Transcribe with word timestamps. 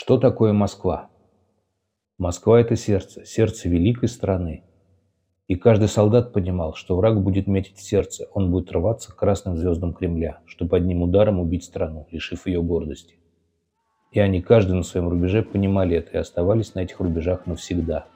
Что 0.00 0.16
такое 0.16 0.52
Москва? 0.52 1.10
Москва– 2.18 2.60
это 2.60 2.76
сердце, 2.76 3.24
сердце 3.24 3.68
великой 3.68 4.08
страны. 4.08 4.62
И 5.48 5.56
каждый 5.56 5.88
солдат 5.88 6.32
понимал, 6.32 6.74
что 6.74 6.96
враг 6.96 7.20
будет 7.20 7.48
метить 7.48 7.78
в 7.78 7.82
сердце, 7.82 8.28
он 8.32 8.52
будет 8.52 8.70
рваться 8.70 9.10
к 9.10 9.16
красным 9.16 9.56
звездам 9.56 9.92
Кремля, 9.92 10.38
чтобы 10.46 10.76
одним 10.76 11.02
ударом 11.02 11.40
убить 11.40 11.64
страну, 11.64 12.06
лишив 12.12 12.46
ее 12.46 12.62
гордости. 12.62 13.16
И 14.12 14.20
они 14.20 14.40
каждый 14.40 14.76
на 14.76 14.84
своем 14.84 15.08
рубеже 15.08 15.42
понимали 15.42 15.96
это 15.96 16.12
и 16.12 16.18
оставались 16.18 16.76
на 16.76 16.78
этих 16.84 17.00
рубежах 17.00 17.46
навсегда. 17.46 18.06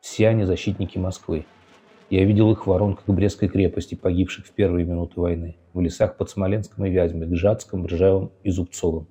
Все 0.00 0.26
они 0.26 0.42
защитники 0.42 0.98
Москвы. 0.98 1.46
Я 2.10 2.24
видел 2.24 2.50
их 2.50 2.64
в 2.64 2.70
воронках 2.70 3.06
Брестской 3.06 3.48
крепости, 3.48 3.94
погибших 3.94 4.46
в 4.46 4.50
первые 4.50 4.84
минуты 4.84 5.20
войны, 5.20 5.58
в 5.74 5.80
лесах 5.80 6.16
под 6.16 6.28
Смоленском 6.28 6.86
и 6.86 6.90
Вязьмой, 6.90 7.28
Гжатском, 7.28 7.86
Ржавом 7.86 8.32
и 8.42 8.50
Зубцовым, 8.50 9.06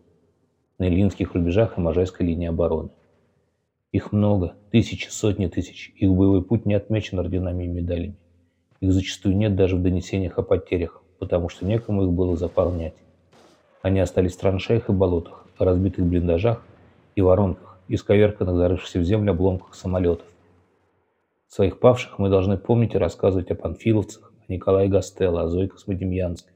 на 0.78 0.88
Ильинских 0.88 1.34
рубежах 1.34 1.78
и 1.78 1.82
Можайской 1.82 2.26
линии 2.26 2.48
обороны. 2.48 2.90
Их 3.92 4.12
много, 4.12 4.56
тысячи, 4.72 5.10
сотни 5.10 5.48
тысяч. 5.48 5.92
Их 5.96 6.12
боевой 6.12 6.44
путь 6.44 6.66
не 6.66 6.76
отмечен 6.76 7.20
орденами 7.20 7.64
и 7.64 7.68
медалями. 7.68 8.18
Их 8.80 8.94
зачастую 8.94 9.36
нет 9.36 9.56
даже 9.56 9.76
в 9.76 9.82
донесениях 9.82 10.38
о 10.38 10.44
потерях, 10.44 11.02
потому 11.20 11.50
что 11.50 11.66
некому 11.66 12.04
их 12.04 12.12
было 12.12 12.36
заполнять. 12.36 12.94
Они 13.82 14.00
остались 14.00 14.36
в 14.36 14.40
траншеях 14.40 14.90
и 14.90 14.94
болотах, 14.94 15.48
разбитых 15.58 16.06
блиндажах 16.06 16.64
и 17.16 17.22
воронках, 17.22 17.80
исковерканных, 17.88 18.58
зарывшихся 18.58 19.00
в 19.00 19.04
землю 19.04 19.32
обломках 19.32 19.74
самолетов. 19.74 20.28
Своих 21.48 21.80
павших 21.80 22.20
мы 22.20 22.30
должны 22.30 22.58
помнить 22.58 22.94
и 22.94 22.98
рассказывать 22.98 23.50
о 23.50 23.56
панфиловцах, 23.56 24.32
о 24.48 24.52
Николае 24.52 24.90
Гастелло, 24.90 25.44
о 25.44 25.48
Зое 25.48 25.70
Космодемьянской, 25.70 26.54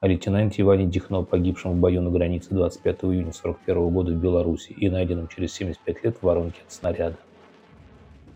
о 0.00 0.08
лейтенанте 0.08 0.60
Иване 0.60 0.86
Дихно, 0.86 1.22
погибшем 1.22 1.72
в 1.72 1.76
бою 1.76 2.02
на 2.02 2.10
границе 2.10 2.48
25 2.50 3.04
июня 3.04 3.30
1941 3.30 3.88
года 3.88 4.12
в 4.12 4.16
Беларуси 4.16 4.72
и 4.72 4.90
найденном 4.90 5.28
через 5.28 5.54
75 5.54 6.04
лет 6.04 6.16
в 6.18 6.22
воронке 6.22 6.60
от 6.66 6.72
снаряда. 6.72 7.16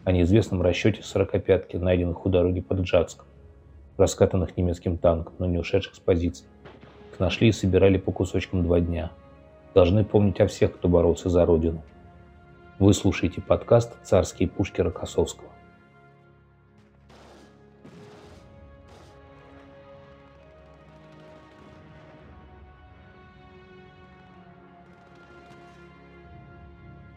О 0.04 0.12
неизвестном 0.12 0.62
расчете 0.62 1.02
45-ки, 1.02 1.76
найденных 1.76 2.24
у 2.24 2.30
дороги 2.30 2.60
под 2.60 2.80
Джатском, 2.80 3.26
раскатанных 3.98 4.56
немецким 4.56 4.96
танком, 4.96 5.34
но 5.38 5.44
не 5.44 5.58
ушедших 5.58 5.94
с 5.94 5.98
позиций. 5.98 6.46
Их 7.12 7.20
нашли 7.20 7.48
и 7.48 7.52
собирали 7.52 7.98
по 7.98 8.10
кусочкам 8.10 8.62
два 8.62 8.80
дня. 8.80 9.10
Должны 9.74 10.02
помнить 10.02 10.40
о 10.40 10.46
всех, 10.46 10.74
кто 10.74 10.88
боролся 10.88 11.28
за 11.28 11.44
Родину. 11.44 11.82
Вы 12.78 12.94
слушаете 12.94 13.42
подкаст 13.42 14.02
«Царские 14.02 14.48
пушки 14.48 14.80
Рокоссовского». 14.80 15.50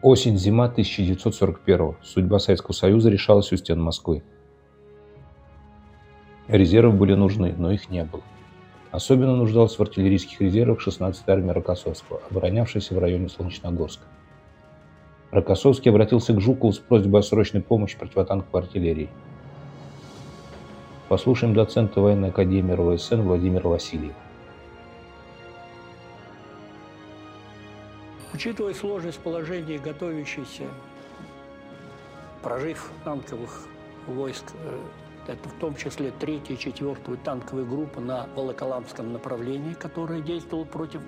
Осень-зима 0.04 0.66
1941 0.66 1.94
Судьба 2.02 2.38
Советского 2.38 2.74
Союза 2.74 3.08
решалась 3.08 3.50
у 3.52 3.56
стен 3.56 3.80
Москвы. 3.80 4.22
Резервы 6.46 6.92
были 6.92 7.14
нужны, 7.14 7.54
но 7.56 7.72
их 7.72 7.88
не 7.88 8.04
было. 8.04 8.22
Особенно 8.90 9.34
нуждался 9.34 9.78
в 9.78 9.80
артиллерийских 9.80 10.42
резервах 10.42 10.86
16-я 10.86 11.32
армия 11.32 11.52
Рокоссовского, 11.52 12.20
оборонявшаяся 12.30 12.94
в 12.94 12.98
районе 12.98 13.30
Солнечногорска. 13.30 14.04
Рокоссовский 15.30 15.90
обратился 15.90 16.34
к 16.34 16.40
Жукову 16.42 16.74
с 16.74 16.78
просьбой 16.80 17.20
о 17.20 17.22
срочной 17.22 17.62
помощи 17.62 17.98
противотанковой 17.98 18.64
артиллерии. 18.64 19.08
Послушаем 21.08 21.54
доцента 21.54 22.02
военной 22.02 22.28
академии 22.28 22.74
РВСН 22.74 23.22
Владимира 23.22 23.70
Васильева. 23.70 24.12
Учитывая 28.34 28.74
сложность 28.74 29.20
положения, 29.20 29.78
готовящийся 29.78 30.64
прорыв 32.42 32.90
танковых 33.04 33.68
войск, 34.08 34.46
э, 34.54 34.80
это 35.28 35.48
в 35.48 35.52
том 35.60 35.76
числе 35.76 36.10
3 36.10 36.42
и 36.48 36.58
4 36.58 36.96
танковые 37.22 37.64
группы 37.64 38.00
на 38.00 38.26
Волоколамском 38.34 39.12
направлении, 39.12 39.74
которая 39.74 40.20
действовала 40.20 40.64
против 40.64 41.00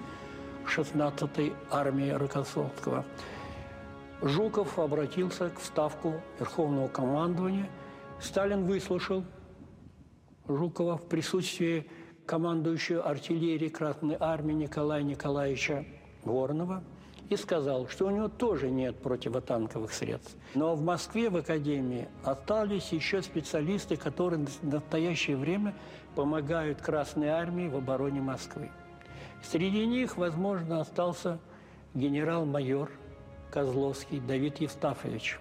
16-й 0.66 1.52
армии 1.68 2.10
Рокоссовского, 2.10 3.04
Жуков 4.22 4.78
обратился 4.78 5.50
к 5.50 5.58
вставку 5.58 6.20
Верховного 6.38 6.86
командования. 6.86 7.68
Сталин 8.20 8.66
выслушал 8.66 9.24
Жукова 10.46 10.96
в 10.96 11.08
присутствии 11.08 11.90
командующего 12.24 13.02
артиллерии 13.02 13.68
Красной 13.68 14.16
армии 14.20 14.52
Николая 14.52 15.02
Николаевича 15.02 15.84
Воронова– 16.22 16.84
и 17.28 17.36
сказал, 17.36 17.88
что 17.88 18.06
у 18.06 18.10
него 18.10 18.28
тоже 18.28 18.70
нет 18.70 18.96
противотанковых 18.96 19.92
средств. 19.92 20.36
Но 20.54 20.74
в 20.74 20.82
Москве, 20.82 21.28
в 21.28 21.36
Академии, 21.36 22.08
остались 22.22 22.92
еще 22.92 23.22
специалисты, 23.22 23.96
которые 23.96 24.46
в 24.46 24.62
настоящее 24.62 25.36
время 25.36 25.74
помогают 26.14 26.80
Красной 26.80 27.28
Армии 27.28 27.68
в 27.68 27.76
обороне 27.76 28.20
Москвы. 28.20 28.70
Среди 29.42 29.86
них, 29.86 30.16
возможно, 30.16 30.80
остался 30.80 31.38
генерал-майор 31.94 32.90
Козловский 33.50 34.20
Давид 34.20 34.60
Евстафович. 34.60 35.38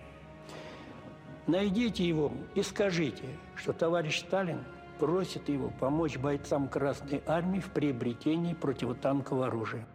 Найдите 1.47 2.07
его 2.07 2.31
и 2.55 2.63
скажите, 2.63 3.25
что 3.55 3.73
товарищ 3.73 4.21
Сталин 4.21 4.63
просит 4.99 5.49
его 5.49 5.71
помочь 5.79 6.17
бойцам 6.17 6.67
Красной 6.67 7.21
Армии 7.27 7.59
в 7.59 7.69
приобретении 7.71 8.53
противотанкового 8.53 9.47
оружия. 9.47 9.85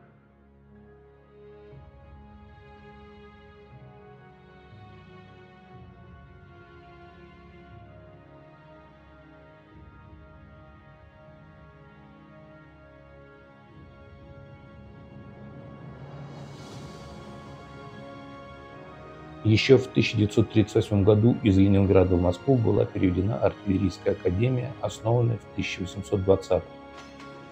Еще 19.45 19.79
в 19.79 19.87
1938 19.87 21.03
году 21.03 21.37
из 21.43 21.57
Ленинграда 21.57 22.17
в 22.17 22.21
Москву 22.21 22.57
была 22.57 22.85
переведена 22.85 23.37
артиллерийская 23.39 24.15
академия, 24.15 24.73
основанная 24.83 25.39
в 25.39 25.53
1820 25.53 26.63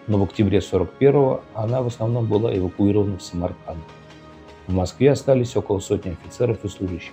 но 0.09 0.19
в 0.19 0.23
октябре 0.23 0.59
1941 0.59 1.41
она 1.55 1.83
в 1.83 1.87
основном 1.87 2.27
была 2.27 2.57
эвакуирована 2.57 3.19
в 3.19 3.23
Самарканд. 3.23 3.79
В 4.67 4.75
Москве 4.75 5.13
остались 5.13 5.55
около 5.55 5.81
сотни 5.81 6.11
офицеров 6.11 6.65
и 6.65 6.69
служащих. 6.69 7.13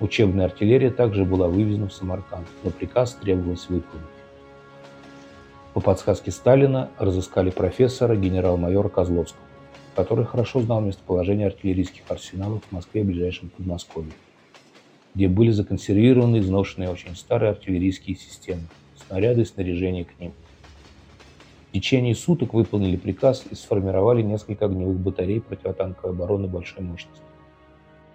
Учебная 0.00 0.46
артиллерия 0.46 0.90
также 0.90 1.24
была 1.24 1.48
вывезена 1.48 1.88
в 1.88 1.92
Самарканд, 1.92 2.46
но 2.62 2.70
приказ 2.70 3.14
требовалось 3.14 3.68
выполнить. 3.68 4.06
По 5.72 5.80
подсказке 5.80 6.30
Сталина 6.30 6.90
разыскали 6.98 7.50
профессора 7.50 8.14
генерал-майора 8.14 8.88
Козловского 8.88 9.43
который 9.94 10.24
хорошо 10.24 10.60
знал 10.60 10.80
местоположение 10.80 11.46
артиллерийских 11.46 12.02
арсеналов 12.08 12.62
в 12.64 12.72
Москве 12.72 13.02
и 13.02 13.04
ближайшем 13.04 13.50
Подмосковье, 13.50 14.12
где 15.14 15.28
были 15.28 15.50
законсервированы 15.50 16.38
изношенные 16.38 16.90
очень 16.90 17.14
старые 17.14 17.50
артиллерийские 17.50 18.16
системы, 18.16 18.62
снаряды 19.06 19.42
и 19.42 19.44
снаряжение 19.44 20.04
к 20.04 20.18
ним. 20.18 20.32
В 21.68 21.72
течение 21.72 22.14
суток 22.14 22.54
выполнили 22.54 22.96
приказ 22.96 23.44
и 23.50 23.54
сформировали 23.54 24.22
несколько 24.22 24.66
огневых 24.66 24.98
батарей 24.98 25.40
противотанковой 25.40 26.14
обороны 26.14 26.46
большой 26.46 26.84
мощности. 26.84 27.22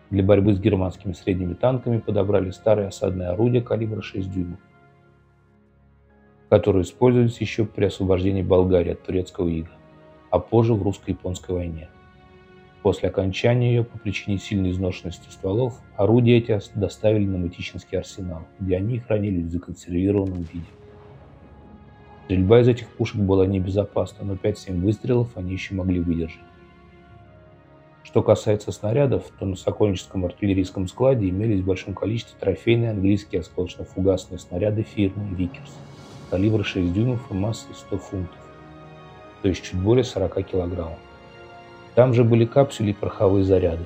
Для 0.09 0.23
борьбы 0.23 0.53
с 0.55 0.59
германскими 0.59 1.13
средними 1.13 1.53
танками 1.53 1.99
подобрали 1.99 2.51
старые 2.51 2.87
осадные 2.87 3.29
орудия 3.29 3.61
калибра 3.61 4.01
6 4.01 4.31
дюймов, 4.31 4.59
которые 6.49 6.83
использовались 6.83 7.39
еще 7.41 7.65
при 7.65 7.85
освобождении 7.85 8.41
Болгарии 8.41 8.93
от 8.93 9.03
турецкого 9.03 9.47
ига 9.49 9.78
а 10.29 10.39
позже 10.39 10.73
в 10.73 10.83
русско-японской 10.83 11.51
войне. 11.51 11.89
После 12.81 13.09
окончания 13.09 13.71
ее 13.71 13.83
по 13.83 13.97
причине 13.97 14.37
сильной 14.37 14.71
изношенности 14.71 15.29
стволов 15.29 15.79
орудия 15.97 16.37
эти 16.37 16.57
доставили 16.75 17.25
на 17.25 17.37
Мытищинский 17.37 17.97
арсенал, 17.97 18.43
где 18.59 18.77
они 18.77 18.99
хранились 18.99 19.45
в 19.45 19.51
законсервированном 19.51 20.43
виде. 20.43 20.65
Стрельба 22.25 22.61
из 22.61 22.67
этих 22.67 22.87
пушек 22.87 23.17
была 23.17 23.45
небезопасна, 23.45 24.23
но 24.25 24.35
5-7 24.35 24.79
выстрелов 24.79 25.35
они 25.35 25.51
еще 25.51 25.73
могли 25.73 25.99
выдержать. 25.99 26.39
Что 28.03 28.23
касается 28.23 28.71
снарядов, 28.71 29.25
то 29.39 29.45
на 29.45 29.55
Сокольническом 29.55 30.25
артиллерийском 30.25 30.87
складе 30.87 31.29
имелись 31.29 31.61
в 31.61 31.65
большом 31.65 31.93
количестве 31.93 32.35
трофейные 32.39 32.91
английские 32.91 33.41
осколочно-фугасные 33.41 34.39
снаряды 34.39 34.83
фирмы 34.83 35.35
«Викерс» 35.35 35.75
калибра 36.29 36.63
6 36.63 36.93
дюймов 36.93 37.29
и 37.31 37.33
массой 37.33 37.73
100 37.73 37.97
фунтов 37.97 38.48
то 39.41 39.49
есть 39.49 39.63
чуть 39.63 39.79
более 39.79 40.03
40 40.03 40.43
килограммов. 40.45 40.99
Там 41.95 42.13
же 42.13 42.23
были 42.23 42.45
капсули 42.45 42.91
и 42.91 42.93
пороховые 42.93 43.43
заряды, 43.43 43.85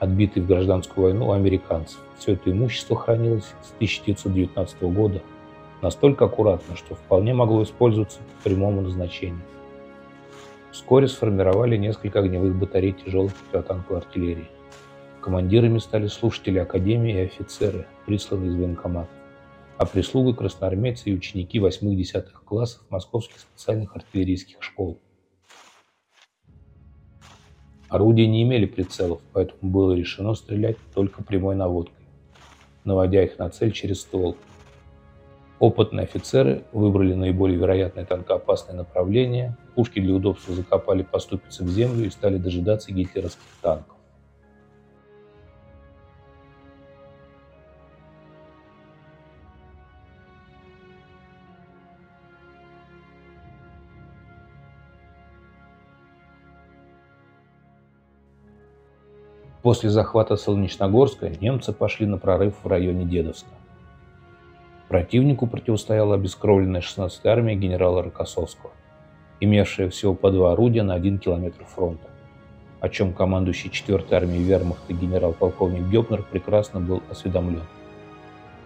отбитые 0.00 0.44
в 0.44 0.46
гражданскую 0.46 1.04
войну 1.04 1.28
у 1.28 1.32
американцев. 1.32 1.98
Все 2.18 2.32
это 2.32 2.50
имущество 2.50 2.96
хранилось 2.96 3.54
с 3.62 3.72
1919 3.76 4.82
года 4.82 5.22
настолько 5.82 6.26
аккуратно, 6.26 6.76
что 6.76 6.94
вполне 6.94 7.34
могло 7.34 7.62
использоваться 7.62 8.18
по 8.18 8.48
прямому 8.48 8.80
назначению. 8.80 9.42
Вскоре 10.70 11.06
сформировали 11.06 11.76
несколько 11.76 12.20
огневых 12.20 12.54
батарей 12.54 12.92
тяжелой 12.92 13.30
противотанковой 13.30 14.00
артиллерии. 14.00 14.48
Командирами 15.20 15.78
стали 15.78 16.06
слушатели 16.06 16.58
Академии 16.58 17.14
и 17.14 17.24
офицеры, 17.26 17.86
присланные 18.06 18.48
из 18.48 18.56
военкомата, 18.56 19.10
а 19.82 19.84
прислугой 19.84 20.32
красноармейцы 20.32 21.10
и 21.10 21.12
ученики 21.12 21.58
8-10 21.58 22.26
классов 22.44 22.82
московских 22.88 23.40
специальных 23.40 23.96
артиллерийских 23.96 24.62
школ. 24.62 25.00
Орудия 27.88 28.28
не 28.28 28.44
имели 28.44 28.66
прицелов, 28.66 29.20
поэтому 29.32 29.72
было 29.72 29.92
решено 29.92 30.34
стрелять 30.34 30.76
только 30.94 31.24
прямой 31.24 31.56
наводкой, 31.56 32.06
наводя 32.84 33.24
их 33.24 33.40
на 33.40 33.50
цель 33.50 33.72
через 33.72 34.02
ствол. 34.02 34.36
Опытные 35.58 36.04
офицеры 36.04 36.62
выбрали 36.72 37.14
наиболее 37.14 37.58
вероятное 37.58 38.04
танкоопасное 38.04 38.76
направление, 38.76 39.56
пушки 39.74 39.98
для 39.98 40.14
удобства 40.14 40.54
закопали 40.54 41.02
по 41.02 41.18
ступице 41.18 41.64
в 41.64 41.68
землю 41.68 42.06
и 42.06 42.10
стали 42.10 42.38
дожидаться 42.38 42.92
гитлеровских 42.92 43.42
танков. 43.60 43.91
После 59.62 59.90
захвата 59.90 60.36
Солнечногорска 60.36 61.30
немцы 61.40 61.72
пошли 61.72 62.04
на 62.04 62.18
прорыв 62.18 62.54
в 62.64 62.66
районе 62.66 63.04
Дедовска. 63.04 63.48
Противнику 64.88 65.46
противостояла 65.46 66.16
обескровленная 66.16 66.80
16-я 66.80 67.30
армия 67.30 67.54
генерала 67.54 68.02
Рокоссовского, 68.02 68.72
имевшая 69.38 69.88
всего 69.88 70.14
по 70.14 70.32
два 70.32 70.52
орудия 70.52 70.82
на 70.82 70.94
один 70.94 71.18
километр 71.18 71.64
фронта, 71.64 72.08
о 72.80 72.88
чем 72.88 73.12
командующий 73.12 73.70
4-й 73.70 74.12
армией 74.14 74.42
вермахта 74.42 74.92
генерал-полковник 74.92 75.88
Гёбнер 75.88 76.24
прекрасно 76.24 76.80
был 76.80 77.00
осведомлен. 77.08 77.62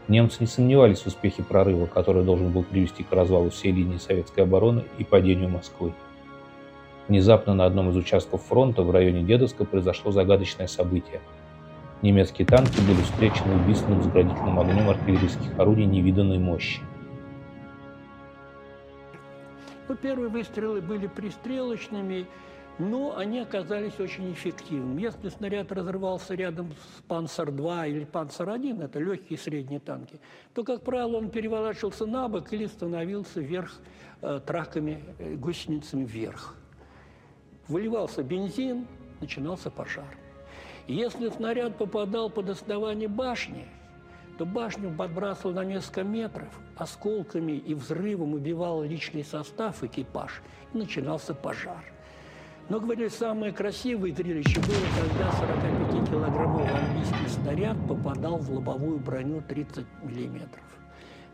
Немцы 0.08 0.38
не 0.40 0.46
сомневались 0.46 1.02
в 1.02 1.08
успехе 1.08 1.42
прорыва, 1.42 1.84
который 1.86 2.24
должен 2.24 2.50
был 2.50 2.62
привести 2.62 3.02
к 3.02 3.12
развалу 3.12 3.50
всей 3.50 3.72
линии 3.72 3.98
советской 3.98 4.40
обороны 4.40 4.84
и 4.96 5.04
падению 5.04 5.50
Москвы. 5.50 5.92
Внезапно 7.08 7.54
на 7.54 7.66
одном 7.66 7.90
из 7.90 7.96
участков 7.96 8.42
фронта 8.42 8.82
в 8.82 8.90
районе 8.90 9.22
Дедовска 9.22 9.64
произошло 9.64 10.10
загадочное 10.10 10.66
событие. 10.66 11.20
Немецкие 12.02 12.46
танки 12.46 12.80
были 12.80 13.00
встречены 13.02 13.54
убийственным 13.62 14.02
заградительным 14.02 14.58
огнем 14.58 14.90
артиллерийских 14.90 15.58
орудий 15.58 15.84
невиданной 15.84 16.38
мощи. 16.38 16.80
Ну, 19.88 19.94
первые 19.94 20.28
выстрелы 20.28 20.80
были 20.80 21.06
пристрелочными, 21.06 22.26
но 22.80 23.16
они 23.16 23.38
оказались 23.38 24.00
очень 24.00 24.32
эффективными. 24.32 25.00
Если 25.00 25.28
снаряд 25.28 25.70
разрывался 25.70 26.34
рядом 26.34 26.72
с 26.72 27.02
«Панцер-2» 27.08 27.88
или 27.88 28.04
«Панцер-1», 28.04 28.82
это 28.82 28.98
легкие 28.98 29.38
и 29.38 29.40
средние 29.40 29.78
танки, 29.78 30.18
то, 30.54 30.64
как 30.64 30.82
правило, 30.82 31.18
он 31.18 31.30
переворачивался 31.30 32.04
на 32.04 32.28
бок 32.28 32.52
или 32.52 32.66
становился 32.66 33.40
вверх 33.40 33.78
э, 34.22 34.40
траками, 34.44 35.04
э, 35.20 35.36
гусеницами 35.36 36.04
вверх 36.04 36.56
выливался 37.68 38.22
бензин, 38.22 38.86
начинался 39.20 39.70
пожар. 39.70 40.16
если 40.86 41.28
снаряд 41.30 41.76
попадал 41.76 42.30
под 42.30 42.50
основание 42.50 43.08
башни, 43.08 43.66
то 44.38 44.44
башню 44.44 44.94
подбрасывал 44.94 45.54
на 45.54 45.64
несколько 45.64 46.04
метров, 46.04 46.48
осколками 46.76 47.52
и 47.52 47.74
взрывом 47.74 48.34
убивал 48.34 48.82
личный 48.82 49.24
состав, 49.24 49.82
экипаж, 49.82 50.42
и 50.74 50.78
начинался 50.78 51.34
пожар. 51.34 51.84
Но, 52.68 52.80
говорили, 52.80 53.08
самое 53.08 53.52
красивое 53.52 54.12
зрелище 54.12 54.60
было, 54.60 54.76
когда 55.00 55.30
45-килограммовый 55.30 56.68
английский 56.68 57.28
снаряд 57.28 57.76
попадал 57.88 58.38
в 58.38 58.50
лобовую 58.50 58.98
броню 58.98 59.40
30 59.40 59.86
миллиметров. 60.02 60.64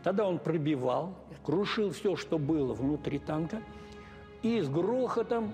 Тогда 0.03 0.27
он 0.27 0.37
пробивал, 0.37 1.15
крушил 1.43 1.91
все, 1.91 2.15
что 2.15 2.37
было 2.37 2.73
внутри 2.73 3.19
танка, 3.19 3.61
и 4.43 4.61
с 4.61 4.69
грохотом 4.69 5.53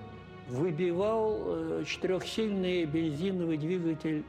выбивал 0.50 1.38
э, 1.46 1.84
четырехсильный 1.86 2.84
бензиновый 2.84 3.56
двигатель 3.56 4.24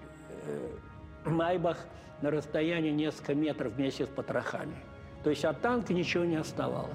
э, 0.45 1.29
Майбах 1.29 1.77
на 2.21 2.31
расстоянии 2.31 2.91
несколько 2.91 3.33
метров 3.33 3.73
вместе 3.73 4.05
с 4.05 4.07
потрохами. 4.07 4.75
То 5.23 5.29
есть 5.29 5.43
от 5.45 5.61
танка 5.61 5.93
ничего 5.93 6.23
не 6.23 6.35
оставалось. 6.35 6.91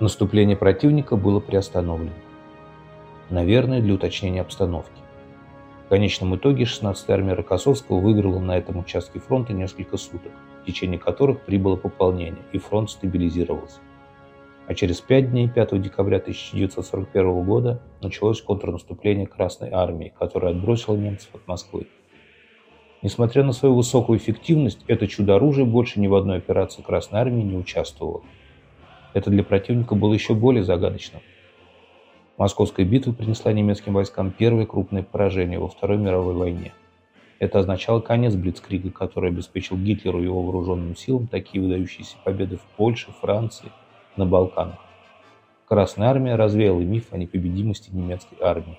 Наступление 0.00 0.56
противника 0.56 1.16
было 1.16 1.40
приостановлено. 1.40 2.12
Наверное, 3.30 3.80
для 3.80 3.94
уточнения 3.94 4.42
обстановки. 4.42 5.03
Конечном 5.94 6.34
итоге 6.34 6.64
16-я 6.64 7.14
армия 7.14 7.34
Рокоссовского 7.34 8.00
выиграла 8.00 8.40
на 8.40 8.58
этом 8.58 8.78
участке 8.78 9.20
фронта 9.20 9.52
несколько 9.52 9.96
суток, 9.96 10.32
в 10.60 10.66
течение 10.66 10.98
которых 10.98 11.42
прибыло 11.42 11.76
пополнение, 11.76 12.42
и 12.50 12.58
фронт 12.58 12.90
стабилизировался. 12.90 13.78
А 14.66 14.74
через 14.74 15.00
пять 15.00 15.30
дней, 15.30 15.48
5 15.48 15.80
декабря 15.80 16.16
1941 16.16 17.44
года, 17.44 17.80
началось 18.02 18.42
контрнаступление 18.42 19.28
Красной 19.28 19.70
Армии, 19.70 20.12
которое 20.18 20.50
отбросило 20.50 20.96
немцев 20.96 21.28
от 21.32 21.46
Москвы. 21.46 21.86
Несмотря 23.00 23.44
на 23.44 23.52
свою 23.52 23.76
высокую 23.76 24.18
эффективность, 24.18 24.84
это 24.88 25.06
чудо-оружие 25.06 25.64
больше 25.64 26.00
ни 26.00 26.08
в 26.08 26.16
одной 26.16 26.38
операции 26.38 26.82
Красной 26.82 27.20
Армии 27.20 27.44
не 27.44 27.56
участвовало. 27.56 28.22
Это 29.12 29.30
для 29.30 29.44
противника 29.44 29.94
было 29.94 30.12
еще 30.12 30.34
более 30.34 30.64
загадочным. 30.64 31.22
Московская 32.36 32.84
битва 32.84 33.12
принесла 33.12 33.52
немецким 33.52 33.94
войскам 33.94 34.32
первое 34.32 34.66
крупное 34.66 35.04
поражение 35.04 35.60
во 35.60 35.68
Второй 35.68 35.98
мировой 35.98 36.34
войне. 36.34 36.72
Это 37.38 37.60
означало 37.60 38.00
конец 38.00 38.34
Блицкрига, 38.34 38.90
который 38.90 39.30
обеспечил 39.30 39.76
Гитлеру 39.76 40.20
и 40.20 40.24
его 40.24 40.42
вооруженным 40.42 40.96
силам 40.96 41.28
такие 41.28 41.62
выдающиеся 41.62 42.16
победы 42.24 42.56
в 42.56 42.62
Польше, 42.76 43.12
Франции, 43.20 43.70
на 44.16 44.26
Балканах. 44.26 44.78
Красная 45.68 46.08
армия 46.08 46.34
развеяла 46.34 46.80
миф 46.80 47.12
о 47.12 47.18
непобедимости 47.18 47.90
немецкой 47.92 48.38
армии. 48.40 48.78